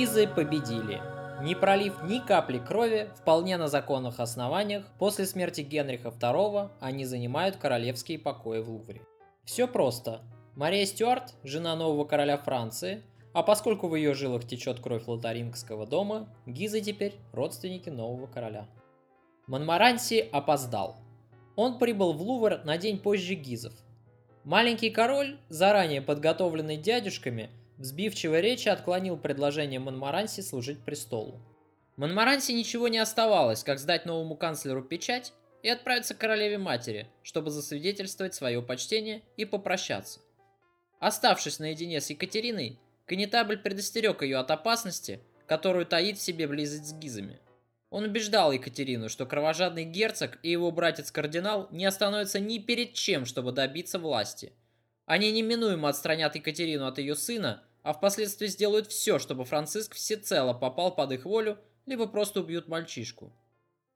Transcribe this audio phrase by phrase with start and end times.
[0.00, 1.02] Гизы победили.
[1.42, 7.56] Не пролив ни капли крови, вполне на законных основаниях, после смерти Генриха II они занимают
[7.56, 9.02] королевские покои в Лувре.
[9.44, 10.22] Все просто.
[10.56, 13.02] Мария Стюарт, жена нового короля Франции,
[13.34, 18.68] а поскольку в ее жилах течет кровь лотарингского дома, Гизы теперь родственники нового короля.
[19.48, 20.96] Монмаранси опоздал.
[21.56, 23.74] Он прибыл в Лувр на день позже Гизов.
[24.44, 31.40] Маленький король, заранее подготовленный дядюшками, в сбивчивой речи отклонил предложение Монмаранси служить престолу.
[31.96, 38.34] Монмаранси ничего не оставалось, как сдать новому канцлеру печать и отправиться к королеве-матери, чтобы засвидетельствовать
[38.34, 40.20] свое почтение и попрощаться.
[40.98, 46.92] Оставшись наедине с Екатериной, Конетабль предостерег ее от опасности, которую таит в себе близость с
[46.92, 47.40] Гизами.
[47.88, 53.52] Он убеждал Екатерину, что кровожадный герцог и его братец-кардинал не остановятся ни перед чем, чтобы
[53.52, 54.52] добиться власти.
[55.06, 60.94] Они неминуемо отстранят Екатерину от ее сына, а впоследствии сделают все, чтобы Франциск всецело попал
[60.94, 63.32] под их волю, либо просто убьют мальчишку.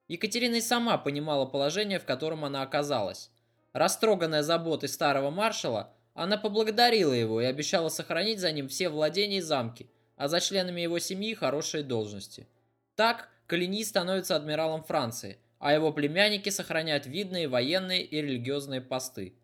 [0.08, 3.30] Екатерина и сама понимала положение, в котором она оказалась.
[3.72, 9.40] Растроганная заботой старого маршала, она поблагодарила его и обещала сохранить за ним все владения и
[9.40, 12.46] замки, а за членами его семьи хорошие должности.
[12.94, 19.34] Так Калини становится адмиралом Франции, а его племянники сохраняют видные военные и религиозные посты.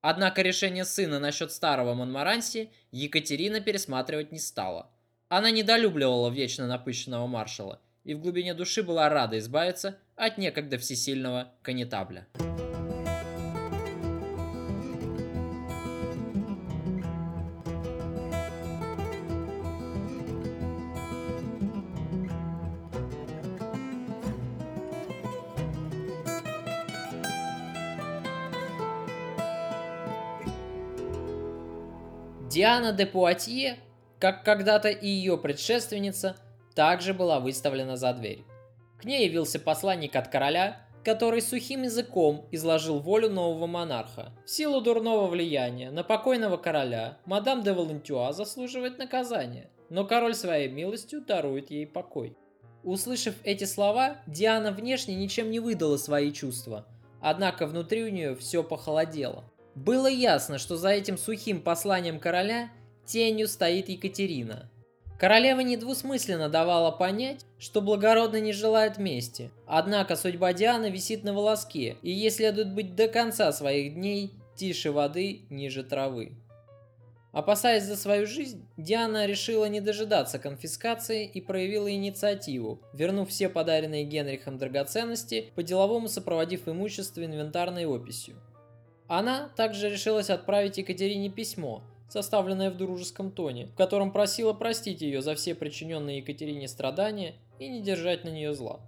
[0.00, 4.90] Однако решение сына насчет старого Монмаранси Екатерина пересматривать не стала.
[5.28, 11.52] Она недолюбливала вечно напыщенного маршала и в глубине души была рада избавиться от некогда всесильного
[11.62, 12.26] канетабля.
[32.66, 33.76] Диана де Пуатье,
[34.18, 36.34] как когда-то и ее предшественница,
[36.74, 38.44] также была выставлена за дверь.
[38.98, 44.32] К ней явился посланник от короля, который сухим языком изложил волю нового монарха.
[44.44, 50.68] В силу дурного влияния на покойного короля мадам де Валентюа заслуживает наказания, но король своей
[50.68, 52.36] милостью дарует ей покой.
[52.82, 56.84] Услышав эти слова, Диана внешне ничем не выдала свои чувства,
[57.20, 59.44] однако внутри у нее все похолодело.
[59.76, 62.70] Было ясно, что за этим сухим посланием короля
[63.04, 64.70] тенью стоит Екатерина.
[65.18, 69.50] Королева недвусмысленно давала понять, что благородно не желает мести.
[69.66, 74.92] Однако судьба Дианы висит на волоске, и ей следует быть до конца своих дней тише
[74.92, 76.32] воды, ниже травы.
[77.32, 84.04] Опасаясь за свою жизнь, Диана решила не дожидаться конфискации и проявила инициативу, вернув все подаренные
[84.04, 88.36] Генрихом драгоценности, по-деловому сопроводив имущество инвентарной описью.
[89.08, 95.22] Она также решилась отправить Екатерине письмо, составленное в дружеском тоне, в котором просила простить ее
[95.22, 98.80] за все причиненные Екатерине страдания и не держать на нее зла.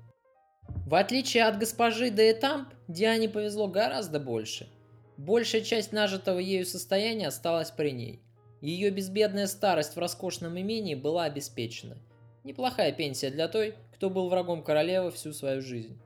[0.86, 4.68] В отличие от госпожи де Этамп, Диане повезло гораздо больше.
[5.16, 8.22] Большая часть нажитого ею состояния осталась при ней.
[8.60, 11.98] Ее безбедная старость в роскошном имении была обеспечена.
[12.44, 15.98] Неплохая пенсия для той, кто был врагом королевы всю свою жизнь.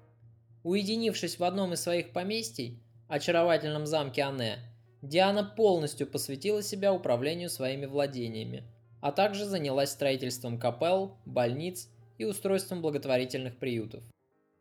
[0.65, 4.59] Уединившись в одном из своих поместий, очаровательном замке Анне,
[5.03, 8.65] Диана полностью посвятила себя управлению своими владениями,
[9.03, 14.03] а также занялась строительством капелл, больниц и устройством благотворительных приютов.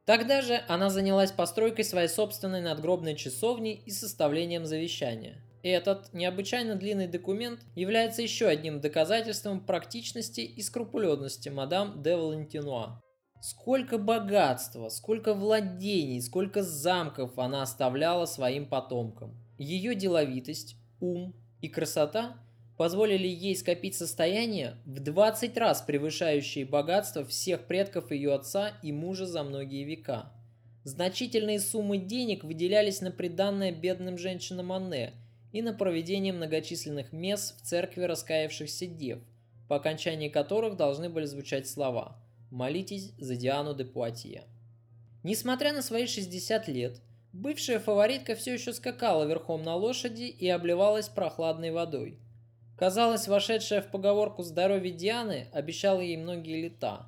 [0.06, 5.38] Тогда же она занялась постройкой своей собственной надгробной часовни и составлением завещания.
[5.64, 13.00] И этот необычайно длинный документ является еще одним доказательством практичности и скрупулезности мадам де Валентинуа.
[13.42, 19.36] Сколько богатства, сколько владений, сколько замков она оставляла своим потомкам.
[19.58, 22.38] Ее деловитость, ум и красота
[22.78, 29.26] позволили ей скопить состояние в 20 раз превышающее богатство всех предков ее отца и мужа
[29.26, 30.32] за многие века.
[30.84, 35.14] Значительные суммы денег выделялись на приданное бедным женщинам Анне
[35.52, 39.18] и на проведение многочисленных мес в церкви раскаявшихся дев,
[39.68, 42.18] по окончании которых должны были звучать слова–
[42.52, 44.44] Молитесь за Диану де Пуатье.
[45.24, 47.00] Несмотря на свои 60 лет,
[47.32, 52.20] бывшая фаворитка все еще скакала верхом на лошади и обливалась прохладной водой.
[52.78, 57.06] Казалось, вошедшая в поговорку здоровье Дианы обещала ей многие лета.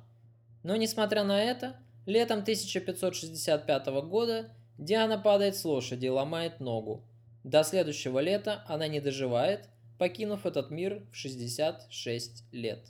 [0.62, 1.76] Но несмотря на это,
[2.06, 7.04] летом 1565 года Диана падает с лошади и ломает ногу.
[7.42, 9.68] До следующего лета она не доживает,
[9.98, 12.88] покинув этот мир в 66 лет.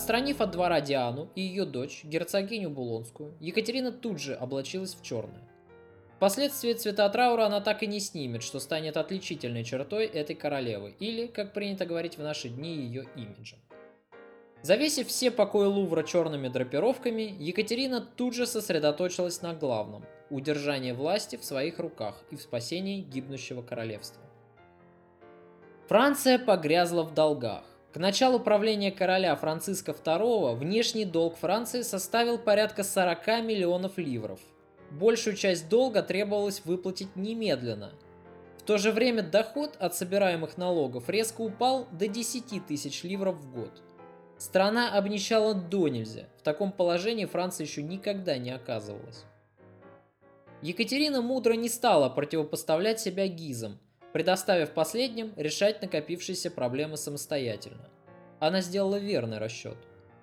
[0.00, 5.46] Отстранив от двора Диану и ее дочь, герцогиню Булонскую, Екатерина тут же облачилась в черное.
[6.16, 11.26] Впоследствии цвета траура она так и не снимет, что станет отличительной чертой этой королевы, или,
[11.26, 13.58] как принято говорить в наши дни, ее имиджем.
[14.62, 21.44] Завесив все покои Лувра черными драпировками, Екатерина тут же сосредоточилась на главном– удержании власти в
[21.44, 24.22] своих руках и в спасении гибнущего королевства.
[25.88, 27.64] Франция погрязла в долгах.
[27.92, 34.38] К началу правления короля Франциска II внешний долг Франции составил порядка 40 миллионов ливров.
[34.92, 37.92] Большую часть долга требовалось выплатить немедленно.
[38.58, 43.52] В то же время доход от собираемых налогов резко упал до 10 тысяч ливров в
[43.52, 43.82] год.
[44.38, 46.26] Страна обнищала до нельзя.
[46.38, 49.24] В таком положении Франция еще никогда не оказывалась.
[50.62, 53.80] Екатерина мудро не стала противопоставлять себя гизам–
[54.12, 57.88] предоставив последним решать накопившиеся проблемы самостоятельно.
[58.38, 59.76] Она сделала верный расчет.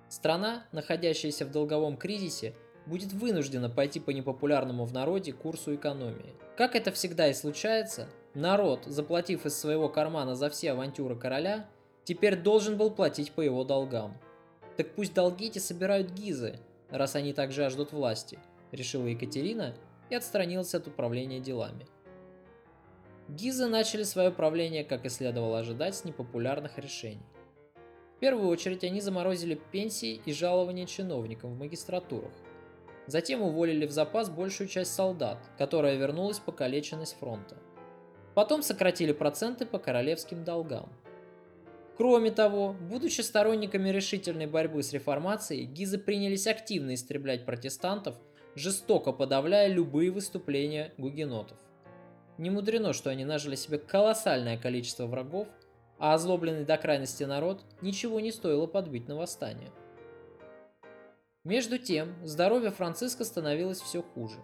[0.08, 2.54] Страна, находящаяся в долговом кризисе,
[2.86, 6.34] будет вынуждена пойти по непопулярному в народе курсу экономии.
[6.56, 11.68] Как это всегда и случается, народ, заплатив из своего кармана за все авантюры короля,
[12.04, 14.16] теперь должен был платить по его долгам.
[14.76, 16.58] Так пусть долги эти собирают гизы,
[16.90, 18.38] раз они так жаждут власти,
[18.72, 19.74] решила Екатерина
[20.08, 21.86] и отстранилась от управления делами.
[23.28, 27.26] Гизы начали свое правление, как и следовало ожидать, с непопулярных решений.
[28.16, 32.32] В первую очередь они заморозили пенсии и жалования чиновникам в магистратурах.
[33.06, 37.58] Затем уволили в запас большую часть солдат, которая вернулась покалеченной с фронта.
[38.34, 40.88] Потом сократили проценты по королевским долгам.
[41.98, 48.16] Кроме того, будучи сторонниками решительной борьбы с реформацией, гизы принялись активно истреблять протестантов,
[48.54, 51.58] жестоко подавляя любые выступления гугенотов.
[52.38, 55.48] Не мудрено, что они нажили себе колоссальное количество врагов,
[55.98, 59.72] а озлобленный до крайности народ ничего не стоило подбить на восстание.
[61.44, 64.36] Между тем, здоровье Франциска становилось все хуже.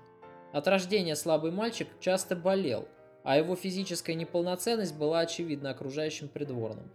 [0.53, 2.89] От рождения слабый мальчик часто болел,
[3.23, 6.91] а его физическая неполноценность была очевидна окружающим придворным.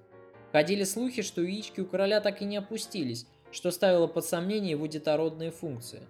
[0.51, 4.87] Ходили слухи, что яички у короля так и не опустились, что ставило под сомнение его
[4.87, 6.01] детородные функции.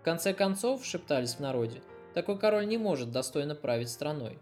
[0.00, 1.80] В конце концов, шептались в народе,
[2.16, 4.38] такой король не может достойно править страной.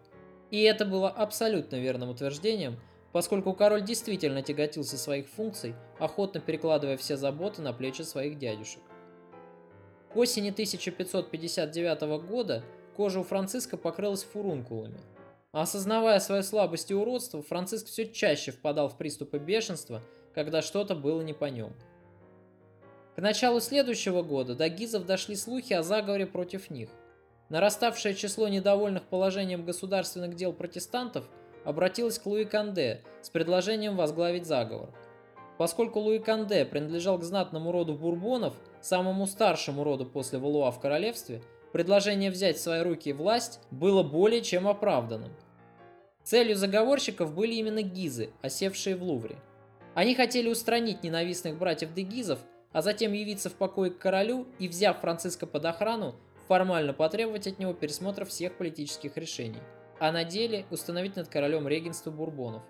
[0.53, 2.79] И это было абсолютно верным утверждением,
[3.11, 8.81] поскольку король действительно тяготился своих функций, охотно перекладывая все заботы на плечи своих дядюшек.
[10.13, 12.63] К осени 1559 года
[12.97, 15.01] кожа у Франциска покрылась фурункулами.
[15.51, 20.01] А осознавая свою слабость и уродство, Франциск все чаще впадал в приступы бешенства,
[20.33, 21.73] когда что-то было не по нем.
[23.17, 26.89] К началу следующего года до гизов дошли слухи о заговоре против них.
[27.51, 31.25] Нараставшее число недовольных положением государственных дел протестантов
[31.65, 34.91] обратилось к Луи Канде с предложением возглавить заговор.
[35.59, 41.43] Поскольку Луи Канде принадлежал к знатному роду бурбонов, самому старшему роду после Валуа в королевстве,
[41.73, 45.31] предложение взять в свои руки власть было более чем оправданным.
[46.25, 49.37] Целью заговорщиков были именно гизы, осевшие в Лувре.
[49.95, 52.41] Они хотели устранить ненавистных братьев Дегизов,
[52.73, 57.59] а затем явиться в покое к королю и, взяв Франциска под охрану, формально потребовать от
[57.59, 59.63] него пересмотра всех политических решений,
[59.99, 62.63] а на деле установить над королем регенство бурбонов.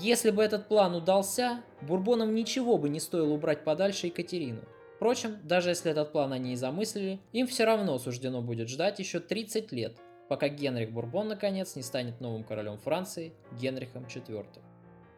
[0.00, 4.62] Если бы этот план удался, бурбонам ничего бы не стоило убрать подальше Екатерину.
[4.96, 9.20] Впрочем, даже если этот план они и замыслили, им все равно суждено будет ждать еще
[9.20, 9.96] 30 лет,
[10.28, 14.46] пока Генрих Бурбон наконец не станет новым королем Франции Генрихом IV.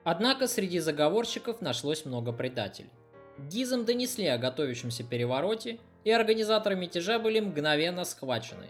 [0.05, 2.91] Однако среди заговорщиков нашлось много предателей.
[3.39, 5.79] Гизам донесли о готовящемся перевороте
[6.09, 8.69] и организаторы мятежа были мгновенно схвачены.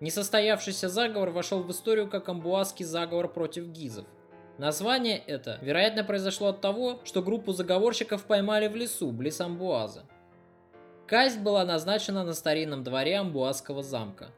[0.00, 4.04] Несостоявшийся заговор вошел в историю как амбуазский заговор против гизов.
[4.58, 10.02] Название это, вероятно, произошло от того, что группу заговорщиков поймали в лесу, близ Амбуаза.
[11.06, 14.32] Казнь была назначена на старинном дворе Амбуазского замка.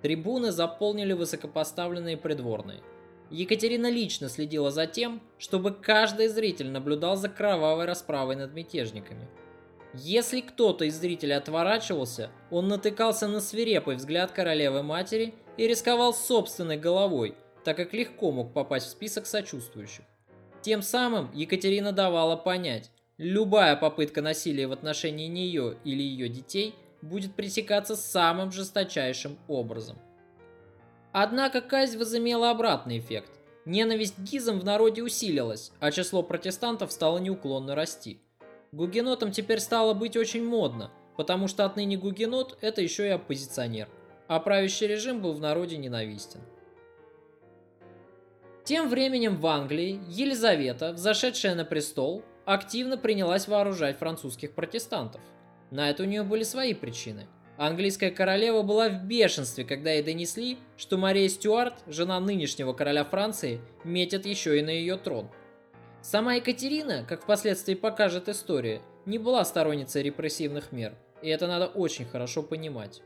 [0.00, 2.80] Трибуны заполнили высокопоставленные придворные.
[3.28, 9.28] Екатерина лично следила за тем, чтобы каждый зритель наблюдал за кровавой расправой над мятежниками–
[9.94, 17.34] если кто-то из зрителей отворачивался, он натыкался на свирепый взгляд королевы-матери и рисковал собственной головой,
[17.64, 20.04] так как легко мог попасть в список сочувствующих.
[20.62, 27.34] Тем самым Екатерина давала понять, любая попытка насилия в отношении нее или ее детей будет
[27.34, 29.98] пресекаться самым жесточайшим образом.
[31.12, 33.30] Однако казнь возымела обратный эффект.
[33.64, 38.20] Ненависть к гизам в народе усилилась, а число протестантов стало неуклонно расти.
[38.72, 43.88] Гугенотам теперь стало быть очень модно, потому что отныне гугенот– это еще и оппозиционер,
[44.28, 46.40] а правящий режим был в народе ненавистен.
[48.64, 55.20] Тем временем в Англии Елизавета, взошедшая на престол, активно принялась вооружать французских протестантов.
[55.72, 57.26] На это у нее были свои причины.
[57.56, 63.60] Английская королева была в бешенстве, когда ей донесли, что Мария Стюарт, жена нынешнего короля Франции,
[63.84, 65.28] метит еще и на ее трон.
[66.02, 72.06] Сама Екатерина, как впоследствии покажет история, не была сторонницей репрессивных мер, и это надо очень
[72.06, 73.02] хорошо понимать.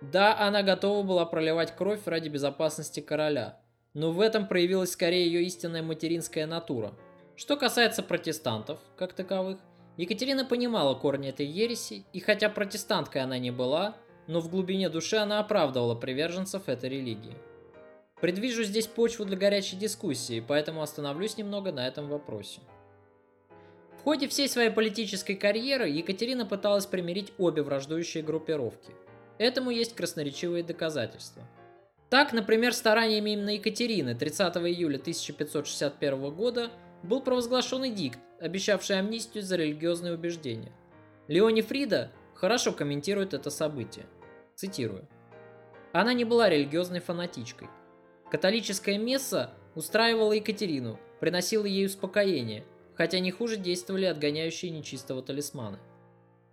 [0.00, 3.60] Да, она готова была проливать кровь ради безопасности короля,
[3.94, 6.92] но в этом проявилась скорее ее истинная материнская натура.
[7.36, 9.58] Что касается протестантов, как таковых,
[9.96, 13.94] Екатерина понимала корни этой ереси, и хотя протестанткой она не была,
[14.26, 17.36] но в глубине души она оправдывала приверженцев этой религии.
[18.22, 22.60] Предвижу здесь почву для горячей дискуссии, поэтому остановлюсь немного на этом вопросе.
[23.98, 28.92] В ходе всей своей политической карьеры Екатерина пыталась примирить обе враждующие группировки–
[29.42, 31.42] Этому есть красноречивые доказательства.
[32.10, 36.70] Так, например, стараниями именно Екатерины 30 июля 1561 года
[37.02, 40.72] был провозглашен эдикт, обещавший амнистию за религиозные убеждения.
[41.26, 44.06] Леони Фрида хорошо комментирует это событие.
[44.54, 45.08] Цитирую.
[45.92, 47.66] Она не была религиозной фанатичкой.
[48.32, 55.78] Католическая месса устраивала Екатерину, приносила ей успокоение, хотя не хуже действовали отгоняющие нечистого талисманы.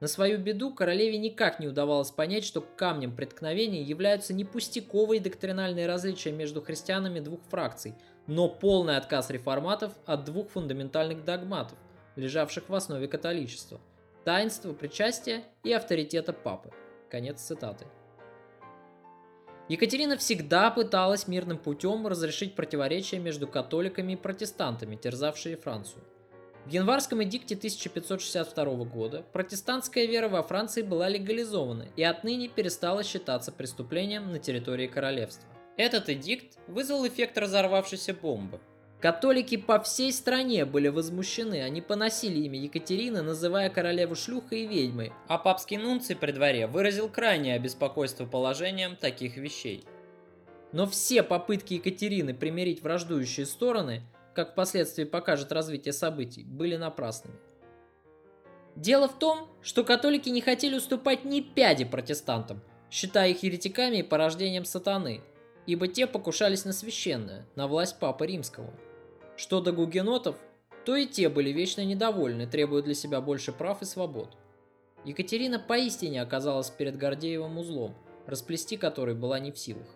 [0.02, 5.88] На свою беду королеве никак не удавалось понять, что камнем преткновения являются не пустяковые доктринальные
[5.88, 7.96] различия между христианами двух фракций,
[8.28, 11.78] но полный отказ реформатов от двух фундаментальных догматов,
[12.18, 13.80] лежавших в основе католичества–
[14.26, 16.72] таинства, причастия и авторитета папы.
[17.10, 17.86] Конец цитаты.
[19.70, 26.04] Екатерина всегда пыталась мирным путем разрешить противоречия между католиками и протестантами, терзавшие Францию–
[26.70, 33.52] в январском эдикте 1562 года протестантская вера во Франции была легализована и отныне перестала считаться
[33.52, 35.50] преступлением на территории королевства.
[35.78, 38.60] Этот эдикт вызвал эффект разорвавшейся бомбы.
[39.02, 45.14] Католики по всей стране были возмущены, они поносили имя Екатерины, называя королеву шлюхой и ведьмой,
[45.28, 49.86] а папский нунций при дворе выразил крайнее обеспокойство положением таких вещей.
[50.74, 54.04] Но все попытки Екатерины примирить враждующие стороны–
[54.40, 57.36] как впоследствии покажет развитие событий, были напрасными.
[58.78, 64.04] Дело в том, что католики не хотели уступать ни пяди протестантам, считая их еретиками и
[64.04, 65.22] порождением сатаны,
[65.66, 68.74] ибо те покушались на священное, на власть Папы Римского.
[69.40, 70.36] Что до гугенотов,
[70.84, 74.36] то и те были вечно недовольны, требуя для себя больше прав и свобод.
[75.06, 79.88] Екатерина поистине оказалась перед Гордеевым узлом, расплести который была не в силах.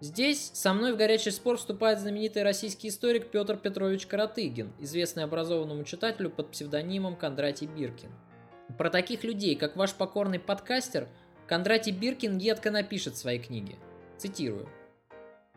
[0.00, 5.84] Здесь со мной в горячий спор вступает знаменитый российский историк Петр Петрович Каратыгин, известный образованному
[5.84, 8.10] читателю под псевдонимом Кондратий Биркин.
[8.76, 11.08] Про таких людей, как ваш покорный подкастер,
[11.46, 13.76] Кондратий Биркин едко напишет в своей книге.
[14.18, 14.68] Цитирую.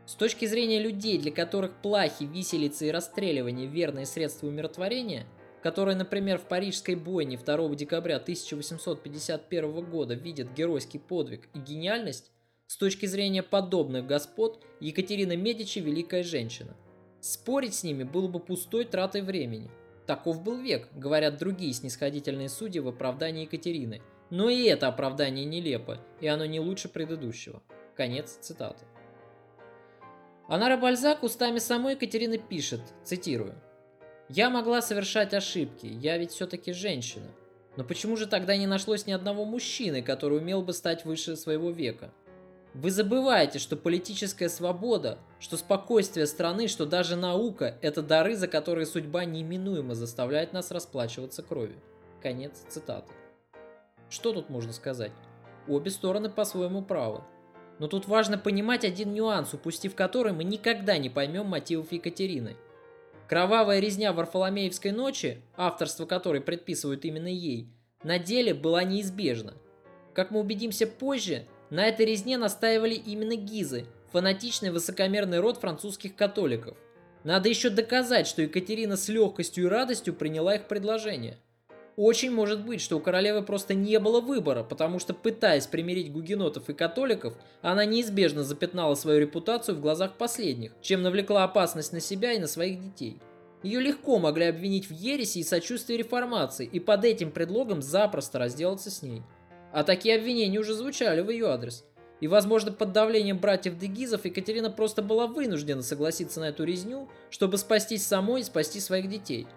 [0.09, 5.27] С точки зрения людей, для которых плахи, виселицы и расстреливание– верные средства умиротворения,
[5.61, 12.31] которые, например, в парижской бойне 2 декабря 1851 года видят геройский подвиг и гениальность,
[12.65, 16.75] с точки зрения подобных господ, Екатерина Медичи– великая женщина.
[17.21, 19.69] Спорить с ними было бы пустой тратой времени.
[20.07, 24.01] Таков был век, говорят другие снисходительные судьи в оправдании Екатерины.
[24.31, 27.61] Но и это оправдание нелепо, и оно не лучше предыдущего.
[27.95, 28.85] Конец цитаты.
[30.49, 33.53] Анара Бальзак устами самой Екатерины пишет, цитирую,
[34.29, 37.27] «Я могла совершать ошибки, я ведь все-таки женщина.
[37.77, 41.69] Но почему же тогда не нашлось ни одного мужчины, который умел бы стать выше своего
[41.69, 42.11] века?
[42.73, 48.87] Вы забываете, что политическая свобода, что спокойствие страны, что даже наука– это дары, за которые
[48.87, 51.79] судьба неминуемо заставляет нас расплачиваться кровью.
[52.23, 53.13] Конец цитаты.
[54.09, 55.11] Что тут можно сказать?
[55.67, 57.21] Обе стороны по-своему правы.
[57.79, 62.55] Но тут важно понимать один нюанс, упустив который мы никогда не поймем мотивов Екатерины.
[63.27, 67.67] Кровавая резня Варфоломеевской ночи, авторство которой предписывают именно ей,
[68.03, 69.53] на деле была неизбежна.
[70.13, 76.77] Как мы убедимся позже, на этой резне настаивали именно гизы, фанатичный высокомерный род французских католиков.
[77.23, 81.37] Надо еще доказать, что Екатерина с легкостью и радостью приняла их предложение.
[82.01, 86.69] Очень может быть, что у королевы просто не было выбора, потому что, пытаясь примирить гугенотов
[86.69, 92.31] и католиков, она неизбежно запятнала свою репутацию в глазах последних, чем навлекла опасность на себя
[92.31, 93.19] и на своих детей.
[93.63, 98.89] Ее легко могли обвинить в ереси и сочувствии реформации, и под этим предлогом запросто разделаться
[98.89, 99.21] с ней.
[99.73, 101.83] А такие обвинения уже звучали в ее адрес.
[102.21, 107.57] И, возможно, под давлением братьев Дегизов Екатерина просто была вынуждена согласиться на эту резню, чтобы
[107.57, 109.47] спастись самой и спасти своих детей.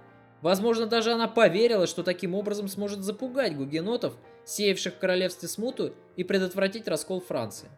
[0.42, 6.24] Возможно, даже она поверила, что таким образом сможет запугать гугенотов, сеявших в королевстве смуту, и
[6.24, 7.68] предотвратить раскол Франции.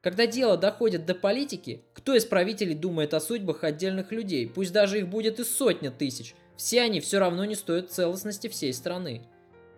[0.00, 4.98] Когда дело доходит до политики, кто из правителей думает о судьбах отдельных людей, пусть даже
[4.98, 9.22] их будет и сотня тысяч, все они все равно не стоят целостности всей страны.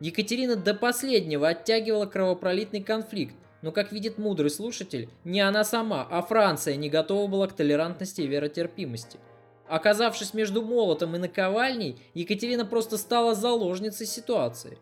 [0.00, 6.22] Екатерина до последнего оттягивала кровопролитный конфликт, но, как видит мудрый слушатель, не она сама, а
[6.22, 9.18] Франция не готова была к толерантности и веротерпимости.
[9.68, 14.78] Оказавшись между молотом и наковальней, Екатерина просто стала заложницей ситуации.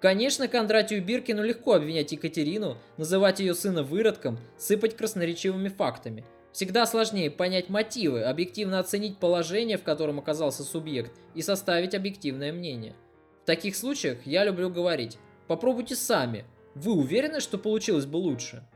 [0.00, 6.24] Конечно, Кондратию Биркину легко обвинять Екатерину, называть ее сына выродком, сыпать красноречивыми фактами.
[6.52, 12.94] Всегда сложнее понять мотивы, объективно оценить положение, в котором оказался субъект, и составить объективное мнение.
[13.42, 18.66] В таких случаях я люблю говорить «попробуйте сами», вы уверены, что получилось бы лучше?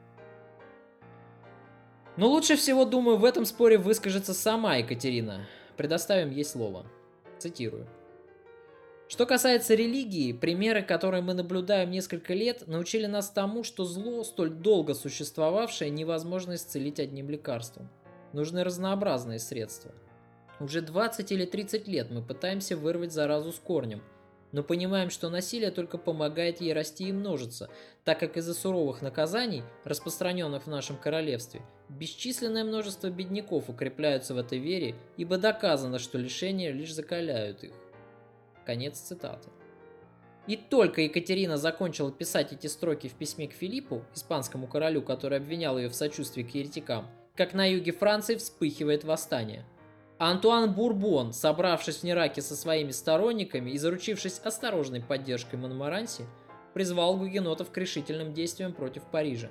[2.18, 5.46] Но лучше всего, думаю, в этом споре выскажется сама Екатерина.
[5.76, 6.84] Предоставим ей слово.
[7.38, 7.87] Цитирую.
[9.06, 14.50] Что касается религии, примеры, которые мы наблюдаем несколько лет, научили нас тому, что зло, столь
[14.50, 17.88] долго существовавшее, невозможно исцелить одним лекарством.
[18.32, 19.92] Нужны разнообразные средства.
[20.58, 24.02] Уже 20 или 30 лет мы пытаемся вырвать заразу с корнем–
[24.52, 27.69] но понимаем, что насилие только помогает ей расти и множиться,
[28.05, 34.59] так как из-за суровых наказаний, распространенных в нашем королевстве, бесчисленное множество бедняков укрепляются в этой
[34.59, 37.73] вере, ибо доказано, что лишения лишь закаляют их.
[38.64, 39.50] Конец цитаты.
[40.47, 45.76] И только Екатерина закончила писать эти строки в письме к Филиппу, испанскому королю, который обвинял
[45.76, 49.67] ее в сочувствии к еретикам, как на юге Франции вспыхивает восстание–
[50.18, 56.25] Антуан Бурбон, собравшись в Нераке со своими сторонниками и заручившись осторожной поддержкой Монмаранси,
[56.75, 59.48] призвал гугенотов к решительным действиям против Парижа.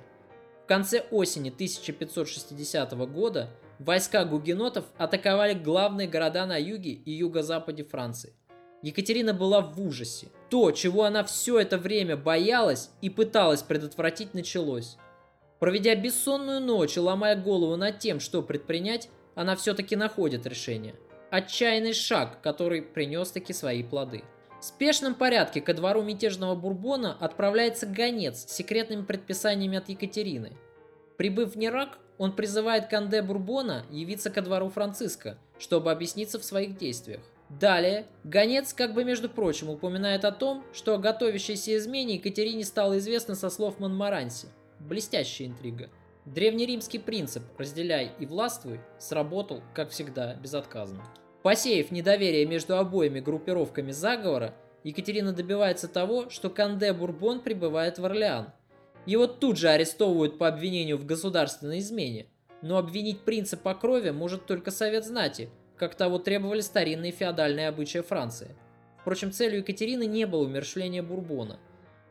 [0.62, 8.34] В конце осени 1560 года войска гугенотов атаковали главные города на юге и юго-западе Франции.
[8.82, 10.28] Екатерина была в ужасе.
[10.50, 14.98] То, чего она все это время боялась и пыталась предотвратить, началось.
[15.60, 20.96] Проведя бессонную ночь и ломая голову над тем, что предпринять, она все-таки находит решение.
[21.30, 24.24] Отчаянный шаг, который принес таки свои плоды.
[24.60, 30.56] В спешном порядке ко двору мятежного Бурбона отправляется гонец с секретными предписаниями от Екатерины.
[31.16, 36.76] Прибыв в Нерак, он призывает Канде Бурбона явиться ко двору Франциска, чтобы объясниться в своих
[36.76, 37.20] действиях.
[37.48, 42.98] Далее, гонец, как бы между прочим, упоминает о том, что о готовящейся измене Екатерине стало
[42.98, 44.48] известно со слов Монмаранси.
[44.80, 45.90] Блестящая интрига.
[46.34, 51.02] Древнеримский принцип «разделяй и властвуй» сработал, как всегда, безотказно.
[51.42, 58.52] Посеяв недоверие между обоими группировками заговора, Екатерина добивается того, что Канде Бурбон прибывает в Орлеан.
[59.06, 62.26] Его тут же арестовывают по обвинению в государственной измене,
[62.60, 68.00] но обвинить принца по крови может только совет знати, как того требовали старинные феодальные обычаи
[68.00, 68.54] Франции.
[69.00, 71.58] Впрочем, целью Екатерины не было умершление Бурбона.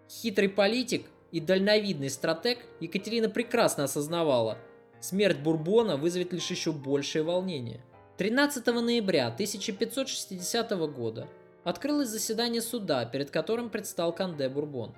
[0.10, 4.57] Хитрый политик и дальновидный стратег Екатерина прекрасно осознавала,
[4.99, 7.81] смерть Бурбона вызовет лишь еще большее волнение.
[8.17, 11.27] 13 ноября 1560 года
[11.63, 14.95] открылось заседание суда, перед которым предстал Канде Бурбон.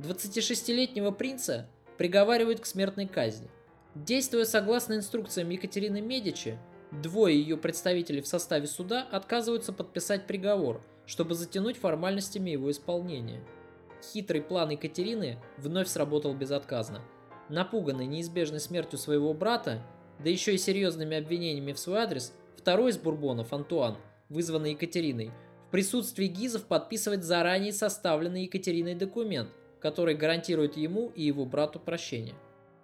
[0.00, 3.48] 26-летнего принца приговаривают к смертной казни.
[3.94, 6.58] Действуя согласно инструкциям Екатерины Медичи,
[6.90, 13.40] двое ее представителей в составе суда отказываются подписать приговор, чтобы затянуть формальностями его исполнения–
[14.02, 17.02] Хитрый план Екатерины вновь сработал безотказно.
[17.48, 19.82] Напуганный неизбежной смертью своего брата,
[20.18, 23.96] да еще и серьезными обвинениями в свой адрес, второй из бурбонов, Антуан,
[24.28, 25.32] вызванный Екатериной,
[25.68, 32.34] в присутствии Гизов подписывает заранее составленный Екатериной документ, который гарантирует ему и его брату прощение.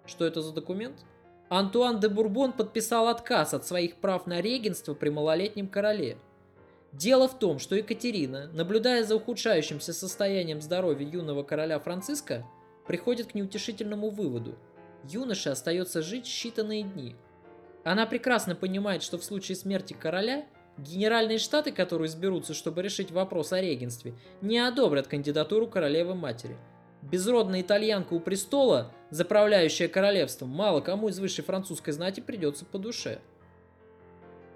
[0.05, 1.05] Что это за документ?
[1.49, 6.17] Антуан де Бурбон подписал отказ от своих прав на регенство при малолетнем короле–
[6.97, 12.43] Дело в том, что Екатерина, наблюдая за ухудшающимся состоянием здоровья юного короля Франциска,
[12.87, 14.57] приходит к неутешительному выводу.
[15.03, 17.15] Юноше остается жить считанные дни.
[17.83, 20.47] Она прекрасно понимает, что в случае смерти короля
[20.79, 26.57] генеральные штаты, которые изберутся, чтобы решить вопрос о регенстве, не одобрят кандидатуру королевы-матери.
[27.03, 33.19] Безродная итальянка у престола, заправляющая королевством, мало кому из высшей французской знати придется по душе.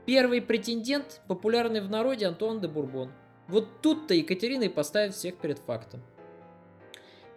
[0.05, 3.11] Первый претендент, популярный в народе Антуан де Бурбон.
[3.47, 6.01] Вот тут-то Екатерина и поставит всех перед фактом.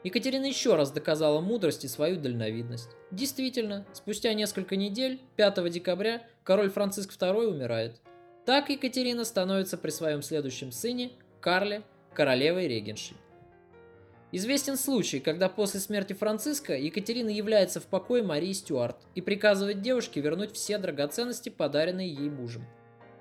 [0.03, 2.91] Екатерина еще раз доказала мудрость и свою дальновидность.
[3.11, 8.01] Действительно, спустя несколько недель, 5 декабря, король Франциск II умирает.
[8.45, 13.17] Так Екатерина становится при своем следующем сыне, Карле, королевой регеншей.
[14.37, 20.21] Известен случай, когда после смерти Франциска Екатерина является в покое Марии Стюарт и приказывает девушке
[20.21, 22.67] вернуть все драгоценности, подаренные ей мужем.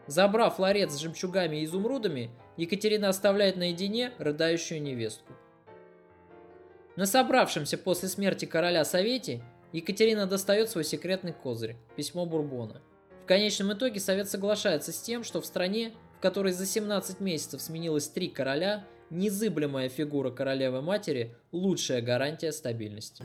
[0.08, 5.34] Забрав ларец с жемчугами и изумрудами, Екатерина оставляет наедине рыдающую невестку.
[6.96, 12.82] На собравшемся после смерти короля совете Екатерина достает свой секретный козырь– письмо Бурбона.
[13.22, 18.08] В конечном итоге совет соглашается с тем, что в стране, которой за 17 месяцев сменилось
[18.08, 23.24] три короля, незыблемая фигура королевы-матери– лучшая гарантия стабильности.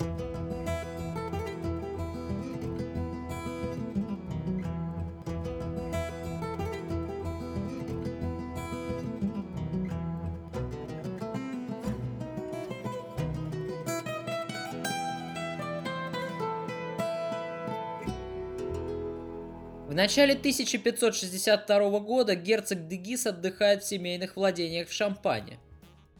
[19.99, 25.59] начале 1562 года герцог Дегис отдыхает в семейных владениях в Шампане.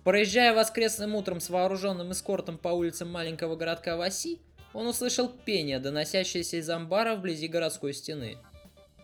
[0.09, 4.41] Проезжая воскресным утром с вооруженным эскортом по улицам маленького городка Васи,
[4.73, 8.39] он услышал пение, доносящееся из амбара вблизи городской стены.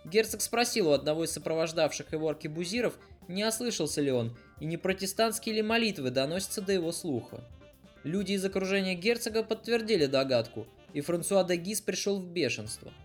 [0.07, 2.95] Герцог спросил у одного из сопровождавших его аркебузиров,
[3.29, 7.45] не ослышался ли он, и не протестантские ли молитвы доносятся до его слуха.
[8.03, 12.91] Люди из окружения герцога подтвердили догадку, и Франсуа де Гис пришел в бешенство–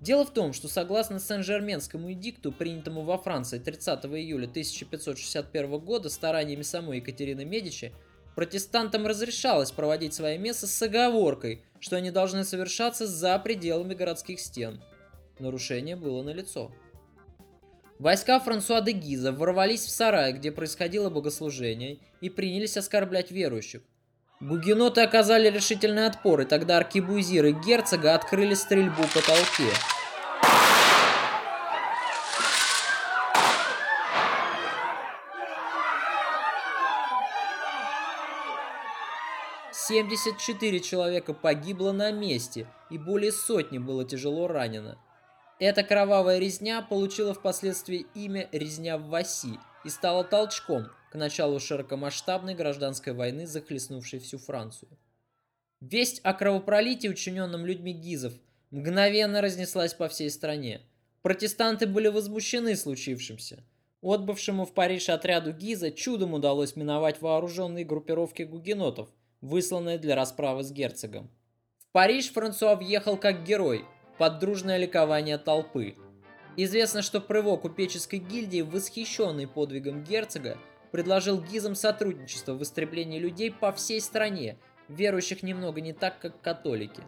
[0.00, 6.62] Дело в том, что согласно Сен-Жерменскому эдикту, принятому во Франции 30 июля 1561 года стараниями
[6.62, 7.92] самой Екатерины Медичи,
[8.36, 14.80] протестантам разрешалось проводить свои мессы с оговоркой, что они должны совершаться за пределами городских стен.
[15.40, 16.70] Нарушение было налицо.
[17.98, 23.82] Войска Франсуа де Гиза ворвались в сарай, где происходило богослужение, и принялись оскорблять верующих.
[24.40, 29.72] Гугеноты оказали решительный отпор, и тогда аркебузиры герцога открыли стрельбу по толпе.
[39.72, 44.98] Семьдесят четыре человека погибло на месте, и более сотни было тяжело ранено.
[45.58, 52.54] Эта кровавая резня получила впоследствии имя «Резня в Васи» и стала толчком, к началу широкомасштабной
[52.54, 54.90] гражданской войны, захлестнувшей всю Францию.
[55.80, 58.32] Весть о кровопролитии, учиненном людьми гизов,
[58.70, 60.80] мгновенно разнеслась по всей стране.
[61.22, 63.62] Протестанты были возмущены случившимся.
[64.02, 69.08] Отбывшему в Париж отряду Гиза чудом удалось миновать вооруженные группировки гугенотов,
[69.40, 71.30] высланные для расправы с герцогом.
[71.78, 73.84] В Париж Франсуа въехал как герой,
[74.18, 75.96] под дружное ликование толпы.
[76.56, 80.58] Известно, что Прево купеческой гильдии, восхищенный подвигом герцога,
[80.90, 87.02] предложил гизам сотрудничество в истреблении людей по всей стране, верующих немного не так, как католики.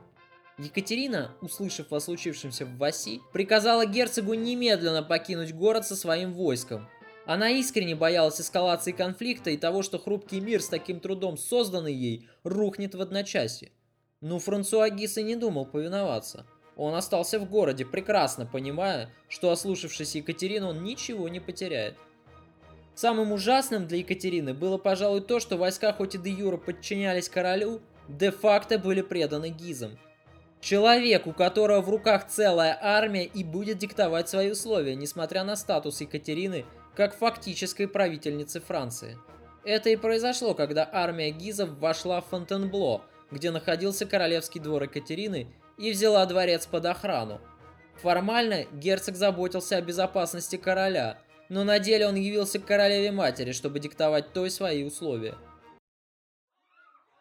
[0.58, 6.88] Екатерина, услышав о случившемся в Васи, приказала герцогу немедленно покинуть город со своим войском.
[7.24, 12.28] Она искренне боялась эскалации конфликта и того, что хрупкий мир с таким трудом созданный ей
[12.44, 13.72] рухнет в одночасье.
[14.20, 16.46] Но Франсуа Гис и не думал повиноваться.
[16.76, 21.96] Он остался в городе, прекрасно понимая, что ослушавшись Екатерину он ничего не потеряет.
[23.00, 27.80] Самым ужасным для Екатерины было, пожалуй, то, что войска хоть и де юра подчинялись королю,
[28.08, 29.98] де-факто были преданы гизам.
[30.60, 36.02] Человек, у которого в руках целая армия и будет диктовать свои условия, несмотря на статус
[36.02, 39.16] Екатерины как фактической правительницы Франции.
[39.64, 45.46] Это и произошло, когда армия гизов вошла в Фонтенбло, где находился королевский двор Екатерины,
[45.78, 47.40] и взяла дворец под охрану.
[48.02, 51.16] Формально герцог заботился о безопасности короля–
[51.50, 55.34] но на деле он явился к королеве матери, чтобы диктовать той свои условия.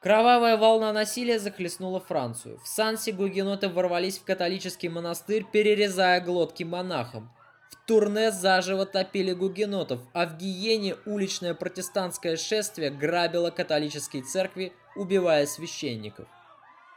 [0.01, 2.57] Кровавая волна насилия захлестнула Францию.
[2.59, 7.33] В Сансе гугеноты ворвались в католический монастырь, перерезая глотки монахам.
[7.71, 15.47] В Турне заживо топили гугенотов, а в Гиене уличное протестантское шествие грабило католические церкви, убивая
[15.47, 16.27] священников.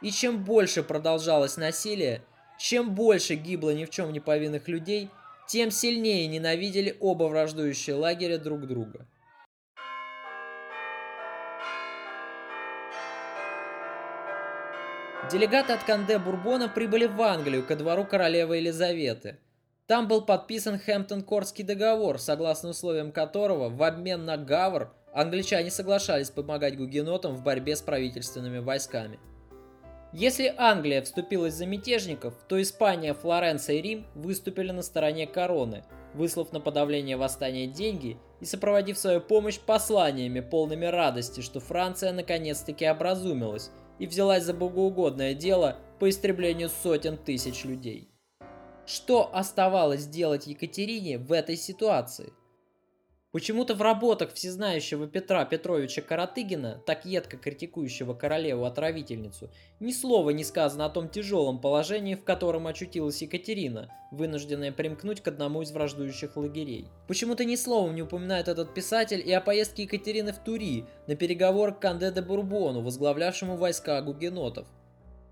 [0.01, 2.21] И чем больше продолжалось насилие,
[2.59, 5.09] чем больше гибло ни в чем не повинных людей–
[5.47, 9.07] тем сильнее ненавидели оба враждующие лагеря друг друга.
[15.31, 19.39] Делегаты от Канде Бурбона прибыли в Англию ко двору королевы Елизаветы.
[19.87, 26.77] Там был подписан Хэмптон-Корский договор, согласно условиям которого в обмен на Гавр англичане соглашались помогать
[26.77, 29.19] гугенотам в борьбе с правительственными войсками.
[30.13, 36.53] Если Англия вступилась за мятежников, то Испания, Флоренция и Рим выступили на стороне короны, выслав
[36.53, 43.71] на подавление восстания деньги и сопроводив свою помощь посланиями, полными радости, что Франция наконец-таки образумилась
[43.97, 48.11] и взялась за богоугодное дело по истреблению сотен тысяч людей.
[48.85, 52.33] Что оставалось делать Екатерине в этой ситуации?
[53.33, 60.85] Почему-то в работах всезнающего Петра Петровича Каратыгина, так едко критикующего королеву-отравительницу, ни слова не сказано
[60.85, 66.85] о том тяжелом положении, в котором очутилась Екатерина, вынужденная примкнуть к одному из враждующих лагерей.
[67.07, 71.73] Почему-то ни словом не упоминает этот писатель и о поездке Екатерины в Тури на переговоры
[71.73, 74.67] к Канде де Бурбону, возглавлявшему войска гугенотов.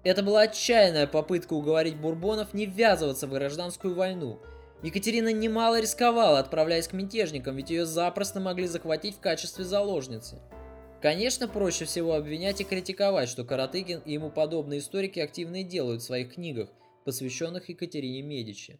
[0.02, 4.40] Это была отчаянная попытка уговорить бурбонов не ввязываться в гражданскую войну–
[4.84, 10.39] Екатерина немало рисковала, отправляясь к мятежникам, ведь ее запросто могли захватить в качестве заложницы.
[11.02, 16.02] Конечно, проще всего обвинять и критиковать, что Каратыгин и ему подобные историки активно и делают
[16.02, 16.70] в своих книгах,
[17.06, 18.80] посвященных Екатерине Медичи.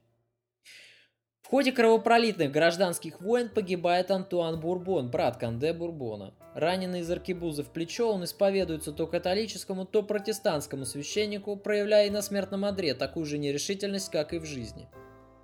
[1.44, 6.34] В ходе кровопролитных гражданских войн погибает Антуан Бурбон, брат Канде Бурбона.
[6.56, 12.22] Раненый из аркебузы в плечо, он исповедуется то католическому, то протестантскому священнику, проявляя и на
[12.22, 14.88] смертном одре такую же нерешительность, как и в жизни.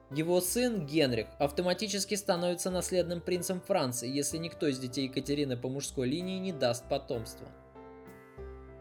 [0.09, 6.07] Его сын Генрих автоматически становится наследным принцем Франции, если никто из детей Екатерины по мужской
[6.07, 7.47] линии не даст потомства.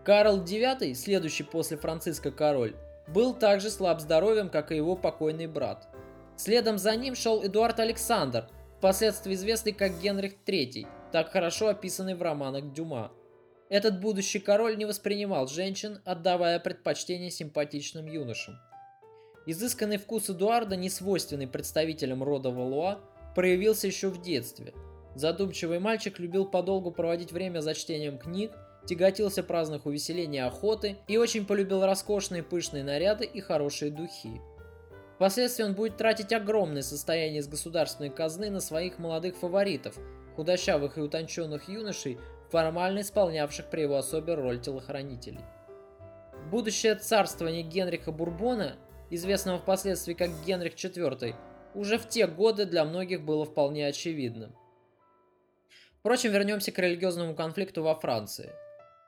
[0.04, 2.76] Карл IX, следующий после Франциска король,
[3.08, 5.88] был также слаб здоровьем, как и его покойный брат.
[6.36, 12.22] Следом за ним шел Эдуард Александр, впоследствии известный как Генрих III, так хорошо описанный в
[12.22, 13.10] романах Дюма.
[13.68, 18.60] Этот будущий король не воспринимал женщин, отдавая предпочтение симпатичным юношам.
[19.46, 22.98] Изысканный вкус Эдуарда, не свойственный представителям рода Валуа,
[23.36, 24.74] проявился еще в детстве.
[25.14, 28.52] Задумчивый мальчик любил подолгу проводить время за чтением книг,
[28.86, 34.40] тяготился праздных увеселений охоты и очень полюбил роскошные пышные наряды и хорошие духи.
[35.14, 39.96] Впоследствии он будет тратить огромное состояние из государственной казны на своих молодых фаворитов,
[40.34, 42.18] худощавых и утонченных юношей,
[42.50, 45.40] формально исполнявших при его особе роль телохранителей.
[46.50, 48.76] Будущее царствование Генриха Бурбона,
[49.10, 51.34] известного впоследствии как Генрих IV,
[51.74, 54.54] уже в те годы для многих было вполне очевидным.
[56.00, 58.52] Впрочем, вернемся к религиозному конфликту во Франции.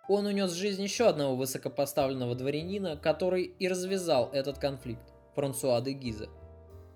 [0.08, 5.02] Он унес жизнь еще одного высокопоставленного дворянина, который и развязал этот конфликт.
[5.34, 6.28] Франсуа де Гиза.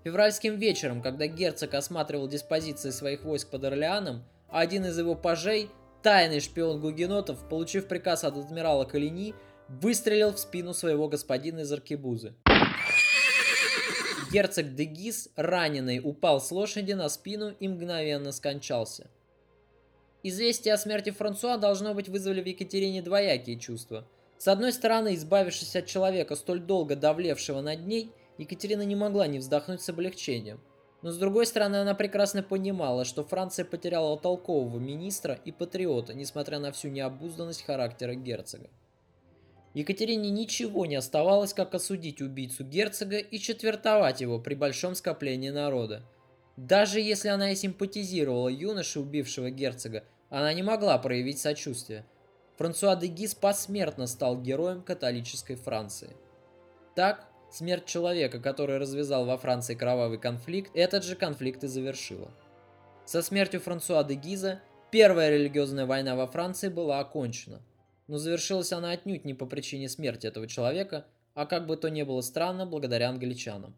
[0.03, 5.69] Февральским вечером, когда герцог осматривал диспозиции своих войск под Орлеаном, один из его пажей,
[6.01, 9.33] тайный шпион гугенотов, получив приказ от адмирала Калини,
[9.69, 12.35] выстрелил в спину своего господина из аркебузы.
[14.33, 19.07] Герцог де Гиз, раненый, упал с лошади на спину и мгновенно скончался.
[20.23, 24.07] Известие о смерти Франсуа должно быть вызвали в Екатерине двоякие чувства.
[24.37, 29.39] С одной стороны, избавившись от человека, столь долго давлевшего над ней– Екатерина не могла не
[29.39, 30.59] вздохнуть с облегчением.
[31.01, 36.59] Но с другой стороны, она прекрасно понимала, что Франция потеряла толкового министра и патриота, несмотря
[36.59, 38.69] на всю необузданность характера герцога.
[39.73, 46.03] Екатерине ничего не оставалось, как осудить убийцу герцога и четвертовать его при большом скоплении народа.
[46.57, 52.05] Даже если она и симпатизировала юноше, убившего герцога, она не могла проявить сочувствие.
[52.57, 56.15] Франсуа де Гиз посмертно стал героем католической Франции.
[56.95, 62.31] Так, Смерть человека, который развязал во Франции кровавый конфликт, этот же конфликт и завершила.
[63.05, 64.59] Со смертью Франсуа де Гиза
[64.89, 67.61] первая религиозная война во Франции была окончена.
[68.07, 72.03] Но завершилась она отнюдь не по причине смерти этого человека, а как бы то ни
[72.03, 73.75] было странно, благодаря англичанам.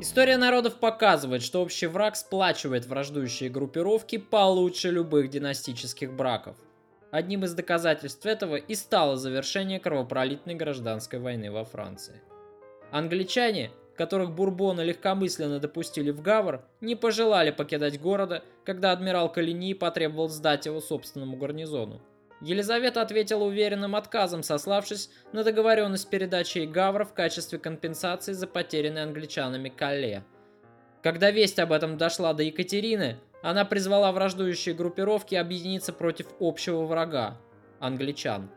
[0.00, 6.56] История народов показывает, что общий враг сплачивает враждующие группировки получше любых династических браков.
[7.10, 12.22] Одним из доказательств этого и стало завершение кровопролитной гражданской войны во Франции.
[12.92, 20.28] Англичане, которых бурбоны легкомысленно допустили в Гавр, не пожелали покидать города, когда адмирал Калини потребовал
[20.28, 22.00] сдать его собственному гарнизону.
[22.40, 29.68] Елизавета ответила уверенным отказом, сославшись на договоренность передачи Гавра в качестве компенсации за потерянные англичанами
[29.68, 30.24] Калле.
[31.02, 37.38] Когда весть об этом дошла до Екатерины, она призвала враждующие группировки объединиться против общего врага–
[37.80, 38.50] англичан.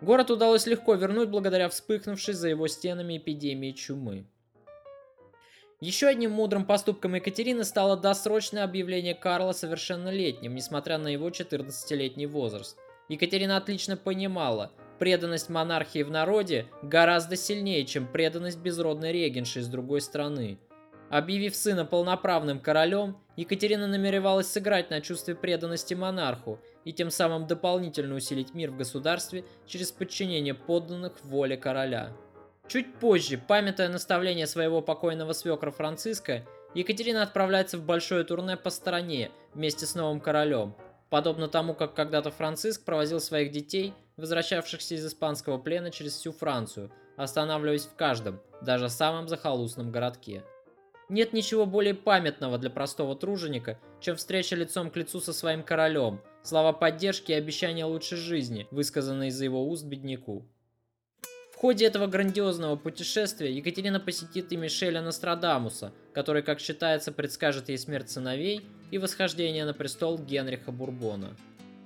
[0.00, 4.26] Город удалось легко вернуть благодаря вспыхнувшей за его стенами эпидемии чумы.
[5.80, 12.78] Еще одним мудрым поступком Екатерины стало досрочное объявление Карла совершеннолетним, несмотря на его 14-летний возраст.
[13.08, 20.00] Екатерина отлично понимала, преданность монархии в народе гораздо сильнее, чем преданность безродной регенши из другой
[20.00, 20.58] страны.
[21.08, 28.16] Объявив сына полноправным королем, Екатерина намеревалась сыграть на чувстве преданности монарху и тем самым дополнительно
[28.16, 32.12] усилить мир в государстве через подчинение подданных воле короля.
[32.66, 39.30] Чуть позже, памятая наставление своего покойного свекра Франциска, Екатерина отправляется в большое турне по стране
[39.54, 40.74] вместе с новым королем–
[41.10, 46.90] подобно тому, как когда-то Франциск провозил своих детей, возвращавшихся из испанского плена через всю Францию,
[47.16, 50.42] останавливаясь в каждом, даже самом захолустном городке.
[51.08, 56.20] Нет ничего более памятного для простого труженика, чем встреча лицом к лицу со своим королем,
[56.42, 60.44] слова поддержки и обещания лучшей жизни, высказанные из его уст бедняку.
[61.56, 67.78] В ходе этого грандиозного путешествия Екатерина посетит и Мишеля Нострадамуса, который, как считается, предскажет ей
[67.78, 71.34] смерть сыновей и восхождение на престол Генриха Бурбона.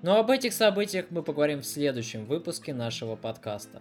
[0.02, 3.80] Но об этих событиях мы поговорим в следующем выпуске нашего подкаста.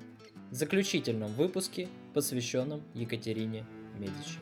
[0.51, 3.65] Заключительном выпуске, посвященном Екатерине
[3.97, 4.37] Медичи.